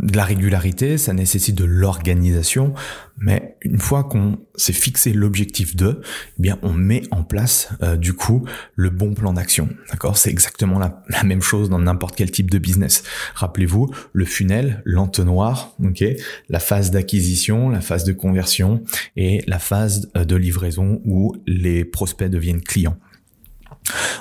de 0.00 0.16
la 0.16 0.24
régularité, 0.24 0.98
ça 0.98 1.12
nécessite 1.12 1.56
de 1.56 1.64
l'organisation, 1.64 2.74
mais 3.18 3.56
une 3.62 3.78
fois 3.78 4.04
qu'on 4.04 4.38
s'est 4.54 4.72
fixé 4.72 5.12
l'objectif 5.12 5.74
de, 5.74 6.00
eh 6.38 6.42
bien 6.42 6.58
on 6.62 6.72
met 6.72 7.02
en 7.10 7.24
place 7.24 7.70
euh, 7.82 7.96
du 7.96 8.12
coup 8.12 8.46
le 8.76 8.90
bon 8.90 9.14
plan 9.14 9.32
d'action. 9.32 9.68
D'accord? 9.90 10.16
C'est 10.16 10.30
exactement 10.30 10.78
la, 10.78 11.24
même 11.24 11.42
chose 11.42 11.68
dans 11.68 11.80
n'importe 11.80 12.14
quel 12.14 12.30
type 12.30 12.50
de 12.50 12.58
business. 12.58 13.02
Rappelez-vous 13.34 13.92
le 14.12 14.24
funnel, 14.24 14.82
l'entonnoir, 14.84 15.74
ok? 15.82 16.04
La 16.48 16.60
phase 16.60 16.90
d'acquisition, 16.90 17.68
la 17.68 17.80
phase 17.80 18.04
de 18.04 18.12
conversion 18.12 18.84
et 19.16 19.42
la 19.46 19.58
phase 19.58 20.08
euh, 20.16 20.24
de 20.24 20.36
livraison 20.36 21.00
où 21.04 21.34
les 21.46 21.84
prospects 21.84 22.30
deviennent 22.30 22.62
clients. 22.62 22.96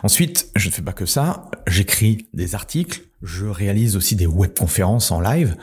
Ensuite, 0.03 0.49
je 0.55 0.67
ne 0.67 0.73
fais 0.73 0.81
pas 0.81 0.93
que 0.93 1.05
ça, 1.05 1.49
j'écris 1.67 2.27
des 2.33 2.55
articles, 2.55 3.01
je 3.25 3.45
réalise 3.45 3.95
aussi 3.95 4.15
des 4.15 4.27
webconférences 4.27 5.11
en 5.11 5.19
live. 5.19 5.55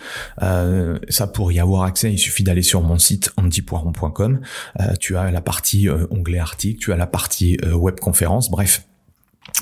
Euh, 0.43 0.99
ça, 1.09 1.27
pour 1.27 1.53
y 1.53 1.61
avoir 1.61 1.85
accès, 1.85 2.13
il 2.13 2.19
suffit 2.19 2.43
d'aller 2.43 2.63
sur 2.63 2.83
mon 2.83 2.99
site 2.99 3.33
antipoiron.com. 3.37 4.41
Euh, 4.81 4.95
tu 5.01 5.17
as 5.17 5.31
la 5.31 5.41
partie 5.41 5.89
euh, 5.89 6.07
onglet 6.11 6.39
article, 6.39 6.81
tu 6.81 6.93
as 6.93 6.97
la 6.97 7.07
partie 7.07 7.59
webconférence, 7.73 8.51
bref. 8.51 8.87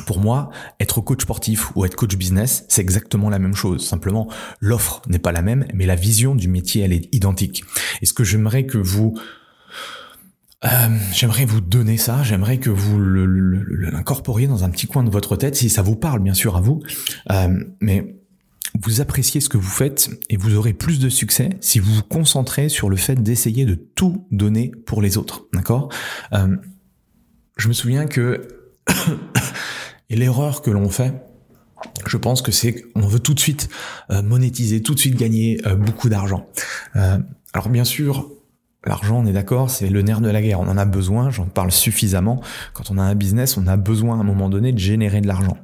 Pour 0.06 0.20
moi, 0.20 0.50
être 0.78 1.00
coach 1.00 1.22
sportif 1.22 1.74
ou 1.74 1.84
être 1.84 1.96
coach 1.96 2.14
business, 2.16 2.64
c'est 2.68 2.80
exactement 2.80 3.28
la 3.28 3.38
même 3.38 3.54
chose. 3.54 3.86
Simplement, 3.86 4.28
l'offre 4.60 5.02
n'est 5.08 5.18
pas 5.18 5.32
la 5.32 5.42
même, 5.42 5.66
mais 5.74 5.84
la 5.84 5.96
vision 5.96 6.34
du 6.34 6.48
métier, 6.48 6.82
elle 6.82 6.92
est 6.92 7.12
identique. 7.14 7.64
Et 8.00 8.06
ce 8.06 8.12
que 8.12 8.22
j'aimerais 8.22 8.66
que 8.66 8.78
vous 8.78 9.18
euh, 10.64 10.68
j'aimerais 11.12 11.46
vous 11.46 11.60
donner 11.60 11.96
ça, 11.96 12.22
j'aimerais 12.22 12.58
que 12.58 12.68
vous 12.68 13.00
l'incorporiez 13.00 14.46
dans 14.46 14.62
un 14.64 14.70
petit 14.70 14.86
coin 14.86 15.02
de 15.02 15.10
votre 15.10 15.36
tête, 15.36 15.56
si 15.56 15.70
ça 15.70 15.80
vous 15.80 15.96
parle 15.96 16.20
bien 16.20 16.34
sûr 16.34 16.56
à 16.56 16.60
vous, 16.60 16.82
euh, 17.30 17.64
mais 17.80 18.16
vous 18.78 19.00
appréciez 19.00 19.40
ce 19.40 19.48
que 19.48 19.56
vous 19.56 19.70
faites 19.70 20.10
et 20.28 20.36
vous 20.36 20.56
aurez 20.56 20.74
plus 20.74 21.00
de 21.00 21.08
succès 21.08 21.50
si 21.60 21.78
vous 21.78 21.92
vous 21.92 22.02
concentrez 22.02 22.68
sur 22.68 22.90
le 22.90 22.96
fait 22.96 23.22
d'essayer 23.22 23.64
de 23.64 23.74
tout 23.74 24.26
donner 24.30 24.70
pour 24.86 25.00
les 25.00 25.16
autres, 25.16 25.46
d'accord? 25.54 25.88
Euh, 26.34 26.56
Je 27.56 27.68
me 27.68 27.72
souviens 27.72 28.06
que 28.06 28.46
l'erreur 30.10 30.60
que 30.60 30.70
l'on 30.70 30.90
fait, 30.90 31.14
je 32.06 32.18
pense 32.18 32.42
que 32.42 32.52
c'est 32.52 32.82
qu'on 32.82 33.08
veut 33.08 33.20
tout 33.20 33.32
de 33.32 33.40
suite 33.40 33.70
monétiser, 34.10 34.82
tout 34.82 34.94
de 34.94 34.98
suite 34.98 35.16
gagner 35.16 35.58
beaucoup 35.78 36.10
d'argent. 36.10 36.46
alors 36.94 37.70
bien 37.70 37.84
sûr, 37.84 38.28
L'argent, 38.86 39.18
on 39.18 39.26
est 39.26 39.32
d'accord, 39.32 39.70
c'est 39.70 39.88
le 39.88 40.02
nerf 40.02 40.20
de 40.20 40.30
la 40.30 40.40
guerre. 40.40 40.60
On 40.60 40.68
en 40.68 40.78
a 40.78 40.86
besoin, 40.86 41.30
j'en 41.30 41.44
parle 41.44 41.70
suffisamment. 41.70 42.40
Quand 42.72 42.90
on 42.90 42.98
a 42.98 43.02
un 43.02 43.14
business, 43.14 43.56
on 43.56 43.66
a 43.66 43.76
besoin 43.76 44.16
à 44.16 44.20
un 44.20 44.24
moment 44.24 44.48
donné 44.48 44.72
de 44.72 44.78
générer 44.78 45.20
de 45.20 45.26
l'argent. 45.26 45.58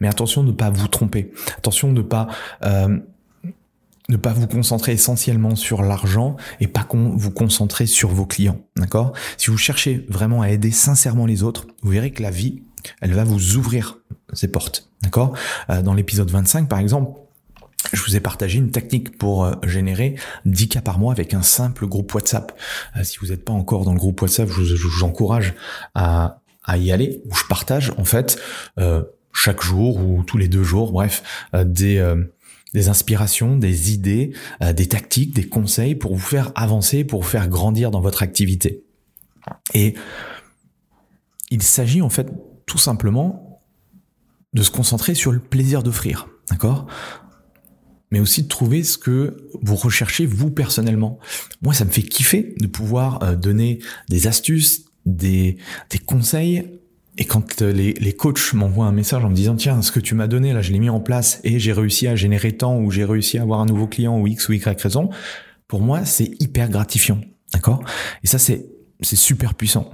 Mais 0.00 0.08
attention 0.08 0.42
de 0.42 0.48
ne 0.48 0.52
pas 0.52 0.70
vous 0.70 0.88
tromper. 0.88 1.32
Attention 1.58 1.88
de 1.92 1.98
ne 1.98 2.02
pas 2.02 2.28
euh, 2.64 2.98
ne 4.08 4.16
pas 4.16 4.32
vous 4.32 4.46
concentrer 4.46 4.92
essentiellement 4.92 5.56
sur 5.56 5.82
l'argent 5.82 6.36
et 6.60 6.68
pas 6.68 6.86
vous 6.90 7.30
concentrer 7.30 7.86
sur 7.86 8.10
vos 8.10 8.24
clients. 8.24 8.60
D'accord? 8.76 9.12
Si 9.36 9.50
vous 9.50 9.58
cherchez 9.58 10.06
vraiment 10.08 10.42
à 10.42 10.50
aider 10.50 10.70
sincèrement 10.70 11.26
les 11.26 11.42
autres, 11.42 11.66
vous 11.82 11.90
verrez 11.90 12.12
que 12.12 12.22
la 12.22 12.30
vie, 12.30 12.62
elle 13.00 13.12
va 13.12 13.24
vous 13.24 13.56
ouvrir 13.56 13.98
ses 14.32 14.48
portes. 14.48 14.90
D'accord? 15.02 15.34
Euh, 15.70 15.82
Dans 15.82 15.94
l'épisode 15.94 16.30
25, 16.30 16.68
par 16.68 16.78
exemple, 16.78 17.18
je 17.92 18.02
vous 18.02 18.16
ai 18.16 18.20
partagé 18.20 18.58
une 18.58 18.70
technique 18.70 19.16
pour 19.18 19.44
euh, 19.44 19.54
générer 19.64 20.16
10 20.44 20.68
cas 20.68 20.80
par 20.80 20.98
mois 20.98 21.12
avec 21.12 21.34
un 21.34 21.42
simple 21.42 21.86
groupe 21.86 22.12
WhatsApp. 22.14 22.58
Euh, 22.96 23.04
si 23.04 23.18
vous 23.18 23.28
n'êtes 23.28 23.44
pas 23.44 23.52
encore 23.52 23.84
dans 23.84 23.92
le 23.92 23.98
groupe 23.98 24.20
WhatsApp, 24.20 24.48
je 24.48 24.74
vous, 24.74 25.02
encourage 25.04 25.54
à, 25.94 26.40
y 26.76 26.90
aller, 26.90 27.22
où 27.26 27.34
je 27.34 27.44
partage 27.44 27.92
en 27.96 28.04
fait 28.04 28.40
euh, 28.78 29.02
chaque 29.32 29.62
jour 29.62 29.98
ou 29.98 30.24
tous 30.24 30.38
les 30.38 30.48
deux 30.48 30.62
jours, 30.62 30.92
bref, 30.92 31.46
des, 31.54 32.02
des 32.72 32.88
inspirations, 32.88 33.56
des 33.56 33.92
idées, 33.92 34.32
des 34.74 34.86
tactiques, 34.86 35.34
des 35.34 35.46
conseils 35.46 35.94
pour 35.94 36.14
vous 36.14 36.26
faire 36.26 36.52
avancer, 36.54 37.04
pour 37.04 37.20
vous 37.20 37.28
faire 37.28 37.48
grandir 37.48 37.90
dans 37.90 38.00
votre 38.00 38.22
activité. 38.22 38.82
Et 39.74 39.94
il 41.50 41.62
s'agit 41.62 42.00
en 42.00 42.08
fait 42.08 42.28
tout 42.64 42.78
simplement 42.78 43.62
de 44.54 44.62
se 44.62 44.70
concentrer 44.70 45.14
sur 45.14 45.32
le 45.32 45.38
plaisir 45.38 45.82
d'offrir. 45.82 46.28
D'accord? 46.50 46.86
Mais 48.10 48.20
aussi 48.20 48.42
de 48.42 48.48
trouver 48.48 48.84
ce 48.84 48.98
que 48.98 49.36
vous 49.62 49.76
recherchez 49.76 50.26
vous 50.26 50.50
personnellement. 50.50 51.18
Moi, 51.62 51.74
ça 51.74 51.84
me 51.84 51.90
fait 51.90 52.02
kiffer 52.02 52.54
de 52.58 52.66
pouvoir 52.66 53.22
euh, 53.22 53.34
donner 53.34 53.80
des 54.08 54.26
astuces, 54.26 54.84
des, 55.04 55.56
des 55.90 55.98
conseils. 55.98 56.80
Et 57.18 57.24
quand 57.24 57.62
euh, 57.62 57.72
les, 57.72 57.94
les 57.94 58.12
coachs 58.12 58.52
m'envoient 58.52 58.86
un 58.86 58.92
message 58.92 59.24
en 59.24 59.30
me 59.30 59.34
disant 59.34 59.56
tiens 59.56 59.80
ce 59.82 59.90
que 59.90 60.00
tu 60.00 60.14
m'as 60.14 60.26
donné 60.26 60.52
là 60.52 60.60
je 60.60 60.70
l'ai 60.70 60.78
mis 60.78 60.90
en 60.90 61.00
place 61.00 61.40
et 61.44 61.58
j'ai 61.58 61.72
réussi 61.72 62.06
à 62.06 62.14
générer 62.14 62.52
tant 62.52 62.78
ou 62.78 62.90
j'ai 62.90 63.04
réussi 63.04 63.38
à 63.38 63.42
avoir 63.42 63.60
un 63.60 63.66
nouveau 63.66 63.86
client 63.86 64.20
ou 64.20 64.26
x 64.26 64.48
ou 64.48 64.52
y 64.52 64.62
raison, 64.82 65.08
pour 65.66 65.80
moi 65.80 66.04
c'est 66.04 66.30
hyper 66.40 66.68
gratifiant, 66.68 67.20
d'accord? 67.54 67.82
Et 68.22 68.26
ça 68.26 68.38
c'est 68.38 68.66
c'est 69.00 69.16
super 69.16 69.54
puissant. 69.54 69.90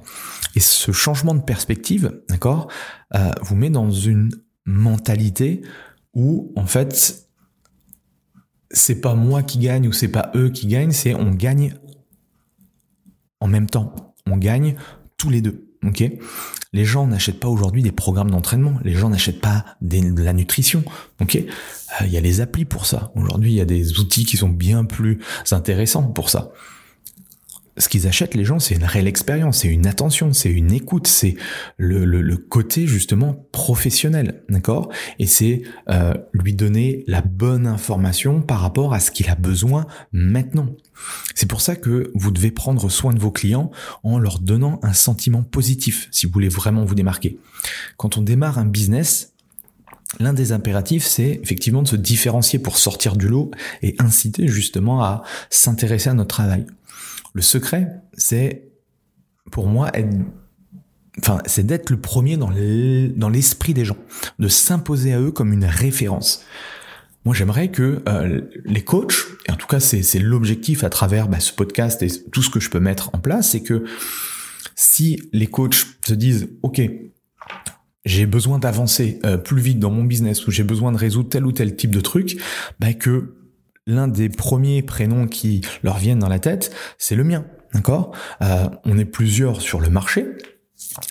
Et 0.54 0.60
ce 0.60 0.92
changement 0.92 1.34
de 1.34 1.40
perspective, 1.40 2.20
d'accord, 2.28 2.68
euh, 3.14 3.30
vous 3.40 3.56
met 3.56 3.70
dans 3.70 3.90
une 3.90 4.30
mentalité 4.64 5.62
où 6.14 6.52
en 6.56 6.66
fait 6.66 7.28
c'est 8.72 9.00
pas 9.00 9.14
moi 9.14 9.42
qui 9.42 9.58
gagne 9.58 9.86
ou 9.88 9.92
c'est 9.92 10.08
pas 10.08 10.30
eux 10.34 10.50
qui 10.50 10.66
gagnent, 10.66 10.92
c'est 10.92 11.14
on 11.14 11.30
gagne 11.30 11.74
en 13.40 13.48
même 13.48 13.68
temps. 13.68 14.14
On 14.26 14.36
gagne 14.36 14.76
tous 15.16 15.30
les 15.30 15.40
deux. 15.40 15.68
Ok? 15.84 16.04
Les 16.72 16.84
gens 16.84 17.06
n'achètent 17.06 17.40
pas 17.40 17.48
aujourd'hui 17.48 17.82
des 17.82 17.92
programmes 17.92 18.30
d'entraînement. 18.30 18.74
Les 18.84 18.94
gens 18.94 19.10
n'achètent 19.10 19.40
pas 19.40 19.64
de 19.80 20.22
la 20.22 20.32
nutrition. 20.32 20.84
Ok? 21.20 21.36
Euh, 21.36 22.06
Il 22.06 22.12
y 22.12 22.16
a 22.16 22.20
les 22.20 22.40
applis 22.40 22.64
pour 22.64 22.86
ça. 22.86 23.12
Aujourd'hui, 23.16 23.52
il 23.52 23.56
y 23.56 23.60
a 23.60 23.64
des 23.64 23.98
outils 23.98 24.24
qui 24.24 24.36
sont 24.36 24.48
bien 24.48 24.84
plus 24.84 25.18
intéressants 25.50 26.04
pour 26.04 26.30
ça 26.30 26.52
ce 27.78 27.88
qu'ils 27.88 28.06
achètent 28.06 28.34
les 28.34 28.44
gens, 28.44 28.58
c'est 28.58 28.74
une 28.74 28.84
réelle 28.84 29.06
expérience, 29.06 29.60
c'est 29.60 29.68
une 29.68 29.86
attention, 29.86 30.32
c'est 30.32 30.50
une 30.50 30.72
écoute, 30.72 31.06
c'est 31.06 31.36
le, 31.78 32.36
côté 32.36 32.86
justement 32.86 33.46
professionnel, 33.52 34.42
d'accord? 34.48 34.90
Et 35.18 35.26
c'est 35.26 35.62
euh, 35.88 36.12
lui 36.32 36.54
donner 36.54 37.04
la 37.06 37.22
bonne 37.22 37.66
information 37.66 38.42
par 38.42 38.60
rapport 38.60 38.92
à 38.92 39.00
ce 39.00 39.10
qu'il 39.10 39.28
a 39.30 39.34
besoin 39.34 39.86
maintenant. 40.12 40.68
C'est 41.34 41.48
pour 41.48 41.60
ça 41.60 41.76
que 41.76 42.10
vous 42.14 42.30
devez 42.30 42.50
prendre 42.50 42.90
soin 42.90 43.14
de 43.14 43.18
vos 43.18 43.30
clients 43.30 43.70
en 44.02 44.18
leur 44.18 44.38
donnant 44.38 44.78
un 44.82 44.92
sentiment 44.92 45.42
positif 45.42 46.08
si 46.10 46.26
vous 46.26 46.32
voulez 46.32 46.48
vraiment 46.48 46.84
vous 46.84 46.94
démarquer. 46.94 47.38
Quand 47.96 48.18
on 48.18 48.22
démarre 48.22 48.58
un 48.58 48.66
business, 48.66 49.32
L'un 50.20 50.34
des 50.34 50.52
impératifs, 50.52 51.06
c'est 51.06 51.40
effectivement 51.42 51.82
de 51.82 51.88
se 51.88 51.96
différencier 51.96 52.58
pour 52.58 52.76
sortir 52.76 53.16
du 53.16 53.28
lot 53.28 53.50
et 53.80 53.96
inciter 53.98 54.46
justement 54.46 55.02
à 55.02 55.22
s'intéresser 55.48 56.10
à 56.10 56.14
notre 56.14 56.28
travail. 56.28 56.66
Le 57.32 57.42
secret, 57.42 58.02
c'est 58.14 58.68
pour 59.50 59.66
moi 59.66 59.90
enfin, 61.18 61.38
c'est 61.46 61.66
d'être 61.66 61.90
le 61.90 62.00
premier 62.00 62.36
dans 62.36 62.48
l'esprit 63.28 63.74
des 63.74 63.84
gens, 63.84 63.96
de 64.38 64.48
s'imposer 64.48 65.12
à 65.12 65.20
eux 65.20 65.30
comme 65.30 65.52
une 65.52 65.64
référence. 65.64 66.44
Moi, 67.24 67.34
j'aimerais 67.34 67.70
que 67.70 68.02
euh, 68.08 68.40
les 68.64 68.82
coachs, 68.82 69.14
et 69.46 69.52
en 69.52 69.56
tout 69.56 69.68
cas, 69.68 69.78
c'est 69.78 70.18
l'objectif 70.18 70.82
à 70.82 70.90
travers 70.90 71.28
bah, 71.28 71.38
ce 71.38 71.52
podcast 71.52 72.02
et 72.02 72.08
tout 72.32 72.42
ce 72.42 72.50
que 72.50 72.58
je 72.58 72.68
peux 72.68 72.80
mettre 72.80 73.10
en 73.14 73.18
place, 73.18 73.50
c'est 73.50 73.62
que 73.62 73.84
si 74.74 75.22
les 75.32 75.46
coachs 75.46 75.86
se 76.04 76.14
disent, 76.14 76.48
OK, 76.62 76.80
j'ai 78.04 78.26
besoin 78.26 78.58
d'avancer 78.58 79.20
euh, 79.24 79.36
plus 79.36 79.60
vite 79.60 79.78
dans 79.78 79.90
mon 79.90 80.02
business 80.02 80.48
ou 80.48 80.50
j'ai 80.50 80.64
besoin 80.64 80.90
de 80.90 80.96
résoudre 80.96 81.28
tel 81.28 81.46
ou 81.46 81.52
tel 81.52 81.76
type 81.76 81.92
de 81.92 82.00
truc, 82.00 82.38
bah, 82.80 82.92
que 82.92 83.36
l'un 83.86 84.08
des 84.08 84.28
premiers 84.28 84.82
prénoms 84.82 85.26
qui 85.26 85.62
leur 85.82 85.98
viennent 85.98 86.18
dans 86.18 86.28
la 86.28 86.38
tête, 86.38 86.74
c'est 86.98 87.16
le 87.16 87.24
mien. 87.24 87.44
D'accord? 87.74 88.14
Euh, 88.42 88.68
On 88.84 88.98
est 88.98 89.04
plusieurs 89.04 89.60
sur 89.60 89.80
le 89.80 89.88
marché. 89.88 90.26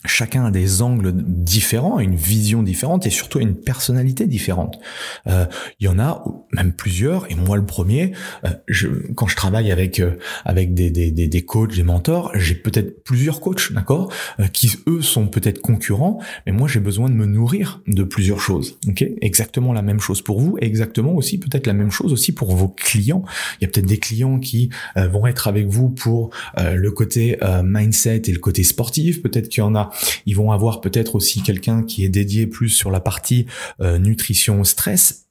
Chacun 0.06 0.46
a 0.46 0.52
des 0.52 0.82
angles 0.82 1.12
différents, 1.16 2.00
une 2.00 2.16
vision 2.16 2.64
différente 2.64 3.06
et 3.06 3.10
surtout 3.10 3.40
une 3.40 3.56
personnalité 3.56 4.28
différente. 4.28 4.80
Euh, 5.28 5.46
il 5.80 5.86
y 5.86 5.88
en 5.88 6.00
a 6.00 6.24
même 6.54 6.74
plusieurs, 6.74 7.32
et 7.32 7.36
moi 7.36 7.58
le 7.58 7.66
premier. 7.66 8.12
Euh, 8.46 8.50
je, 8.68 8.88
quand 9.16 9.28
je 9.28 9.36
travaille 9.36 9.72
avec 9.72 10.00
euh, 10.00 10.18
avec 10.46 10.74
des, 10.74 10.92
des, 10.92 11.12
des, 11.12 11.28
des, 11.28 11.42
coachs, 11.42 11.76
des 11.76 11.84
mentors, 11.84 12.32
j'ai 12.36 12.56
peut-être 12.56 13.04
plusieurs 13.04 13.40
coachs, 13.40 13.72
d'accord, 13.72 14.12
euh, 14.40 14.48
qui 14.48 14.72
eux 14.88 15.02
sont 15.02 15.28
peut-être 15.28 15.62
concurrents, 15.62 16.20
mais 16.46 16.52
moi 16.52 16.68
j'ai 16.68 16.80
besoin 16.80 17.10
de 17.10 17.14
me 17.14 17.26
nourrir 17.26 17.82
de 17.88 18.04
plusieurs 18.04 18.40
choses. 18.40 18.78
Ok, 18.88 19.04
exactement 19.22 19.74
la 19.74 19.82
même 19.82 20.00
chose 20.00 20.22
pour 20.22 20.40
vous, 20.40 20.58
et 20.60 20.66
exactement 20.66 21.14
aussi 21.14 21.40
peut-être 21.40 21.68
la 21.68 21.74
même 21.74 21.92
chose 21.92 22.14
aussi 22.14 22.34
pour 22.34 22.56
vos 22.56 22.70
clients. 22.70 23.24
Il 23.60 23.64
y 23.64 23.66
a 23.66 23.68
peut-être 23.68 23.88
des 23.88 24.00
clients 24.00 24.40
qui 24.40 24.70
vont 24.96 25.26
être 25.28 25.48
avec 25.48 25.68
vous 25.68 25.90
pour 25.90 26.32
le 26.58 26.92
côté 26.92 27.38
mindset 27.64 28.24
et 28.28 28.32
le 28.32 28.40
côté 28.40 28.64
sportif. 28.64 29.22
Peut-être 29.22 29.50
qu'il 29.50 29.61
qu'il 29.62 29.68
y 29.68 29.70
en 29.70 29.76
a, 29.76 29.92
ils 30.26 30.36
vont 30.36 30.52
avoir 30.52 30.82
peut-être 30.82 31.16
aussi 31.16 31.42
quelqu'un 31.42 31.84
qui 31.84 32.04
est 32.04 32.10
dédié 32.10 32.48
plus 32.48 32.70
sur 32.70 32.92
la 32.92 33.00
partie 33.00 33.46
euh, 33.82 33.98
nutrition, 33.98 34.64
stress. 34.64 35.28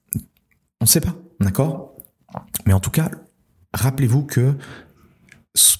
On 0.79 0.85
ne 0.85 0.87
sait 0.87 1.01
pas, 1.01 1.15
d'accord? 1.39 1.95
Mais 2.65 2.73
en 2.73 2.79
tout 2.79 2.91
cas, 2.91 3.11
rappelez-vous 3.73 4.23
que 4.23 4.55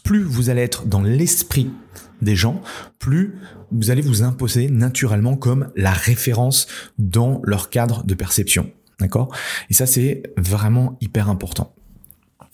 plus 0.03 0.23
vous 0.23 0.49
allez 0.49 0.61
être 0.61 0.85
dans 0.85 1.01
l'esprit 1.01 1.71
des 2.21 2.35
gens, 2.35 2.61
plus 2.99 3.35
vous 3.71 3.89
allez 3.89 4.01
vous 4.01 4.23
imposer 4.23 4.69
naturellement 4.69 5.37
comme 5.37 5.71
la 5.75 5.91
référence 5.91 6.67
dans 6.97 7.41
leur 7.43 7.69
cadre 7.69 8.03
de 8.03 8.13
perception. 8.13 8.71
D'accord? 8.99 9.33
Et 9.69 9.73
ça, 9.73 9.85
c'est 9.85 10.23
vraiment 10.37 10.97
hyper 11.01 11.29
important. 11.29 11.73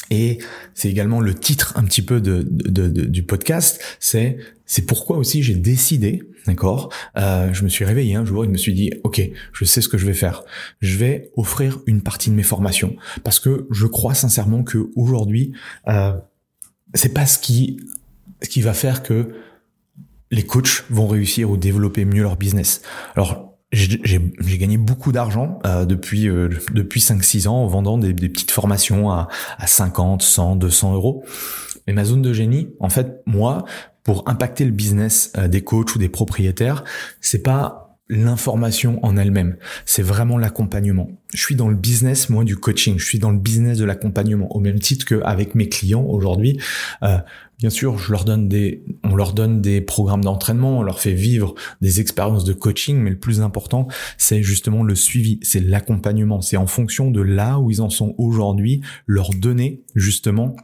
Et 0.10 0.40
c'est 0.74 0.90
également 0.90 1.20
le 1.20 1.34
titre 1.34 1.74
un 1.76 1.84
petit 1.84 2.02
peu 2.02 2.22
de, 2.22 2.42
du 2.44 3.24
podcast. 3.24 3.82
C'est 4.00 4.38
c'est 4.66 4.86
pourquoi 4.86 5.18
aussi 5.18 5.44
j'ai 5.44 5.56
décidé, 5.56 6.24
d'accord. 6.46 6.92
Euh, 7.18 7.54
je 7.54 7.64
me 7.64 7.70
suis 7.70 7.86
réveillé 7.86 8.16
un 8.16 8.26
jour 8.26 8.44
et 8.44 8.48
je 8.48 8.52
me 8.52 8.58
suis 8.58 8.74
dit, 8.74 8.92
ok, 9.04 9.22
je 9.54 9.66
sais 9.66 9.82
ce 9.82 9.88
que 9.88 9.98
je 9.98 10.06
vais 10.06 10.14
faire. 10.14 10.44
Je 10.82 10.98
vais 10.98 11.32
offrir 11.38 11.80
une 11.88 12.02
partie 12.02 12.30
de 12.30 12.36
mes 12.36 12.44
formations 12.44 12.96
parce 13.24 13.40
que 13.40 13.68
je 13.72 13.88
crois 13.88 14.14
sincèrement 14.14 14.64
que 14.64 14.90
aujourd'hui, 14.96 15.54
euh, 15.88 16.14
c'est 16.94 17.14
pas 17.14 17.26
ce 17.26 17.40
qui 17.40 17.80
ce 18.42 18.50
qui 18.50 18.62
va 18.62 18.74
faire 18.74 19.04
que 19.04 19.34
les 20.32 20.44
coachs 20.44 20.84
vont 20.90 21.08
réussir 21.08 21.50
ou 21.50 21.58
développer 21.58 22.06
mieux 22.06 22.22
leur 22.22 22.38
business. 22.38 22.82
Alors 23.16 23.57
j'ai 23.72 24.58
gagné 24.58 24.78
beaucoup 24.78 25.12
d'argent 25.12 25.60
euh, 25.66 25.86
depuis 25.86 26.30
euh, 26.30 26.50
depuis 26.72 27.02
5-6 27.02 27.48
ans 27.48 27.64
en 27.64 27.68
vendant 27.68 27.98
des, 27.98 28.14
des, 28.14 28.30
petites 28.30 28.52
formations 28.52 29.12
à, 29.12 29.28
à 29.58 29.68
50, 29.68 30.22
100, 30.22 30.56
200 30.56 30.94
euros. 30.94 31.26
Mais 31.86 31.94
ma 31.94 32.06
zone 32.06 32.22
de 32.22 32.34
génie, 32.34 32.70
en 32.80 32.90
fait, 32.90 33.22
moi, 33.26 33.66
pour 34.04 34.28
impacter 34.30 34.64
le 34.64 34.72
business 34.72 35.34
euh, 35.38 35.48
des 35.48 35.62
coachs 35.62 35.96
ou 35.96 36.00
des 36.00 36.10
propriétaires, 36.10 36.84
c'est 37.20 37.44
pas 37.44 37.88
l'information 38.10 39.04
en 39.04 39.18
elle-même, 39.18 39.58
c'est 39.86 40.02
vraiment 40.02 40.38
l'accompagnement. 40.38 41.10
Je 41.34 41.42
suis 41.42 41.56
dans 41.56 41.68
le 41.68 41.76
business, 41.76 42.30
moi, 42.30 42.46
du 42.46 42.56
coaching. 42.56 42.98
Je 42.98 43.06
suis 43.06 43.20
dans 43.20 43.32
le 43.32 43.38
business 43.38 43.78
de 43.78 43.86
l'accompagnement, 43.86 44.56
au 44.56 44.60
même 44.60 44.80
titre 44.80 45.06
qu'avec 45.06 45.56
mes 45.56 45.68
clients 45.68 46.04
aujourd'hui. 46.04 46.58
Euh, 47.04 47.18
bien 47.60 47.70
sûr, 47.70 47.98
on 49.04 49.16
leur 49.16 49.34
donne 49.34 49.62
des 49.62 49.82
programmes 49.82 50.24
d'entraînement, 50.24 50.80
on 50.80 50.84
leur 50.84 51.00
fait 51.00 51.14
vivre 51.14 51.56
des 51.82 52.00
expériences 52.00 52.44
de 52.44 52.54
coaching, 52.54 52.98
mais 52.98 53.10
le 53.10 53.20
plus 53.20 53.42
important, 53.42 53.88
c'est 54.18 54.44
justement 54.44 54.84
le 54.84 54.96
suivi, 54.96 55.40
c'est 55.42 55.60
l'accompagnement. 55.60 56.42
C'est 56.42 56.58
en 56.58 56.68
fonction 56.68 57.10
de 57.10 57.22
là 57.22 57.60
où 57.60 57.72
ils 57.72 57.82
en 57.82 57.90
sont 57.90 58.14
aujourd'hui, 58.18 58.82
leur 59.08 59.32
donner 59.32 59.82
justement 59.96 60.56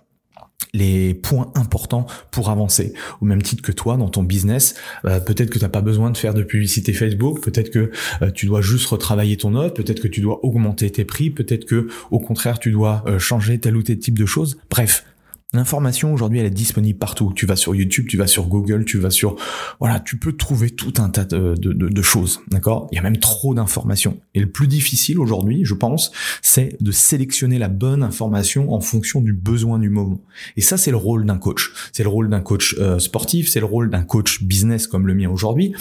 les 0.73 1.13
points 1.13 1.51
importants 1.55 2.07
pour 2.31 2.50
avancer. 2.50 2.93
Au 3.21 3.25
même 3.25 3.41
titre 3.41 3.62
que 3.62 3.71
toi, 3.71 3.95
dans 3.97 4.09
ton 4.09 4.23
business, 4.23 4.75
euh, 5.05 5.19
peut-être 5.19 5.50
que 5.50 5.59
tu 5.59 5.65
n'as 5.65 5.69
pas 5.69 5.81
besoin 5.81 6.09
de 6.09 6.17
faire 6.17 6.33
de 6.33 6.41
publicité 6.41 6.93
Facebook, 6.93 7.41
peut-être 7.41 7.69
que 7.69 7.91
euh, 8.21 8.31
tu 8.31 8.47
dois 8.47 8.62
juste 8.62 8.88
retravailler 8.88 9.38
ton 9.38 9.55
offre, 9.55 9.73
peut-être 9.73 10.01
que 10.01 10.07
tu 10.07 10.21
dois 10.21 10.43
augmenter 10.43 10.89
tes 10.89 11.05
prix, 11.05 11.29
peut-être 11.29 11.65
que 11.65 11.89
au 12.09 12.19
contraire 12.19 12.57
tu 12.57 12.71
dois 12.71 13.03
euh, 13.05 13.19
changer 13.19 13.59
tel 13.59 13.77
ou 13.77 13.83
tel 13.83 14.00
type 14.00 14.17
de 14.17 14.25
choses. 14.25 14.57
Bref, 14.69 15.05
L'information 15.53 16.13
aujourd'hui, 16.13 16.39
elle 16.39 16.48
est 16.48 16.50
disponible 16.50 16.98
partout. 16.98 17.31
Tu 17.36 17.45
vas 17.45 17.55
sur 17.55 17.75
YouTube, 17.75 18.07
tu 18.10 18.17
vas 18.17 18.25
sur 18.25 18.48
Google, 18.48 18.86
tu 18.86 18.98
vas 18.98 19.12
sur 19.12 19.36
voilà, 19.79 20.00
tu 20.00 20.17
peux 20.17 20.33
trouver 20.33 20.72
tout 20.72 20.93
un 20.98 21.10
tas 21.10 21.25
de, 21.25 21.53
de, 21.55 21.74
de 21.74 22.01
choses, 22.01 22.41
d'accord? 22.48 22.88
Il 22.91 22.95
y 22.95 23.00
a 23.00 23.03
même 23.03 23.17
trop 23.17 23.53
d'informations. 23.53 24.19
Et 24.33 24.39
le 24.39 24.50
plus 24.50 24.67
difficile 24.67 25.19
aujourd'hui, 25.19 25.62
je 25.63 25.75
pense, 25.75 26.12
c'est 26.41 26.75
de 26.81 26.91
sélectionner 26.91 27.60
la 27.60 27.69
bonne 27.69 28.01
information 28.01 28.74
en 28.74 28.81
fonction 28.81 29.22
du 29.22 29.33
besoin 29.33 29.77
du 29.77 29.89
moment. 29.89 30.22
Et 30.57 30.62
ça, 30.62 30.77
c'est 30.77 30.91
le 30.91 30.98
rôle 30.98 31.25
d'un 31.25 31.38
coach. 31.38 31.72
C'est 31.91 32.03
le 32.03 32.10
rôle 32.10 32.29
d'un 32.29 32.41
coach 32.41 32.75
euh, 32.79 32.98
sportif, 32.98 33.50
c'est 33.50 33.60
le 33.60 33.65
rôle 33.65 33.89
d'un 33.89 34.03
coach 34.03 34.43
business 34.43 34.88
comme 34.88 35.05
le 35.05 35.13
mien 35.13 35.29
aujourd'hui. 35.29 35.74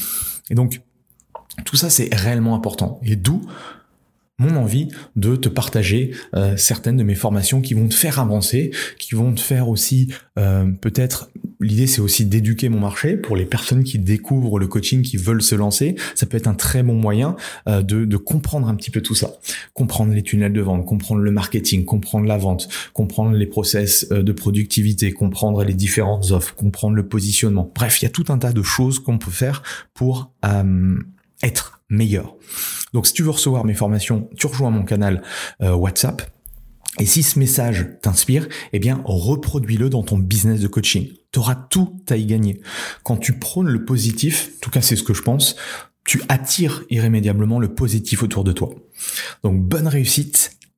Et 0.51 0.55
donc, 0.55 0.83
tout 1.65 1.77
ça, 1.77 1.91
c'est 1.91 2.15
réellement 2.15 2.55
important. 2.55 3.01
Et 3.03 3.17
d'où 3.17 3.43
mon 4.43 4.57
envie 4.57 4.89
de 5.17 5.37
te 5.37 5.49
partager 5.49 6.13
euh, 6.35 6.57
certaines 6.57 6.97
de 6.97 7.05
mes 7.05 7.15
formations 7.15 7.61
qui 7.61 7.75
vont 7.75 7.89
te 7.89 7.95
faire 7.95 8.19
avancer, 8.19 8.73
qui 8.99 9.15
vont 9.15 9.33
te 9.33 9.41
faire 9.41 9.69
aussi 9.69 10.13
euh, 10.39 10.67
peut-être 10.81 11.31
l'idée 11.61 11.87
c'est 11.87 12.01
aussi 12.01 12.27
d'éduquer 12.27 12.69
mon 12.69 12.81
marché 12.81 13.17
pour 13.17 13.37
les 13.37 13.45
personnes 13.45 13.85
qui 13.85 13.99
découvrent 13.99 14.59
le 14.59 14.67
coaching, 14.67 15.03
qui 15.03 15.17
veulent 15.17 15.43
se 15.43 15.55
lancer. 15.55 15.95
Ça 16.17 16.27
peut 16.27 16.37
être 16.37 16.49
un 16.49 16.55
très 16.55 16.83
bon 16.83 16.95
moyen 16.95 17.37
euh, 17.69 17.83
de, 17.83 18.05
de, 18.05 18.17
comprendre 18.17 18.69
un 18.69 18.75
petit 18.75 18.91
peu 18.91 19.01
tout 19.01 19.15
ça, 19.15 19.33
comprendre 19.73 20.13
les 20.13 20.23
tunnels 20.23 20.53
de 20.53 20.61
vente, 20.61 20.85
comprendre 20.85 21.21
le 21.21 21.31
marketing, 21.31 21.85
comprendre 21.85 22.27
la 22.27 22.37
vente, 22.37 22.69
comprendre 22.93 23.37
les 23.37 23.47
process 23.47 24.09
de 24.09 24.33
productivité, 24.33 25.13
comprendre 25.13 25.63
les 25.63 25.75
différentes 25.75 26.33
offres, 26.33 26.55
comprendre 26.55 26.97
le 26.97 27.07
positionnement. 27.07 27.71
Bref, 27.75 28.01
il 28.01 28.05
y 28.05 28.07
a 28.07 28.11
tout 28.11 28.25
un 28.29 28.39
tas 28.39 28.53
de 28.53 28.63
choses 28.63 28.99
qu'on 28.99 29.19
peut 29.19 29.31
faire 29.31 29.63
pour 29.95 30.33
être 31.43 31.81
meilleur. 31.89 32.35
Donc 32.93 33.07
si 33.07 33.13
tu 33.13 33.23
veux 33.23 33.31
recevoir 33.31 33.65
mes 33.65 33.75
formations, 33.75 34.29
tu 34.37 34.47
rejoins 34.47 34.71
mon 34.71 34.85
canal 34.85 35.23
euh, 35.63 35.75
WhatsApp. 35.75 36.23
Et 36.99 37.07
si 37.07 37.23
ce 37.23 37.39
message 37.39 37.87
t'inspire, 38.03 38.49
eh 38.73 38.79
bien, 38.79 39.01
reproduis-le 39.05 39.89
dans 39.89 40.03
ton 40.03 40.19
business 40.19 40.61
de 40.61 40.69
coaching. 40.69 41.09
Tu 41.33 41.39
auras 41.39 41.55
tout 41.55 41.97
à 42.11 42.17
y 42.17 42.27
gagner. 42.27 42.61
Quand 43.03 43.17
tu 43.17 43.39
prônes 43.39 43.69
le 43.69 43.85
positif, 43.85 44.51
en 44.57 44.61
tout 44.61 44.71
cas 44.71 44.83
c'est 44.83 44.97
ce 44.97 45.03
que 45.03 45.15
je 45.15 45.23
pense, 45.23 45.57
tu 46.05 46.21
attires 46.29 46.83
irrémédiablement 46.91 47.61
le 47.61 47.75
positif 47.75 48.23
autour 48.23 48.45
de 48.45 48.53
toi. 48.53 48.75
Donc 49.43 49.63
bonne 49.63 49.89
réussite, 49.89 50.59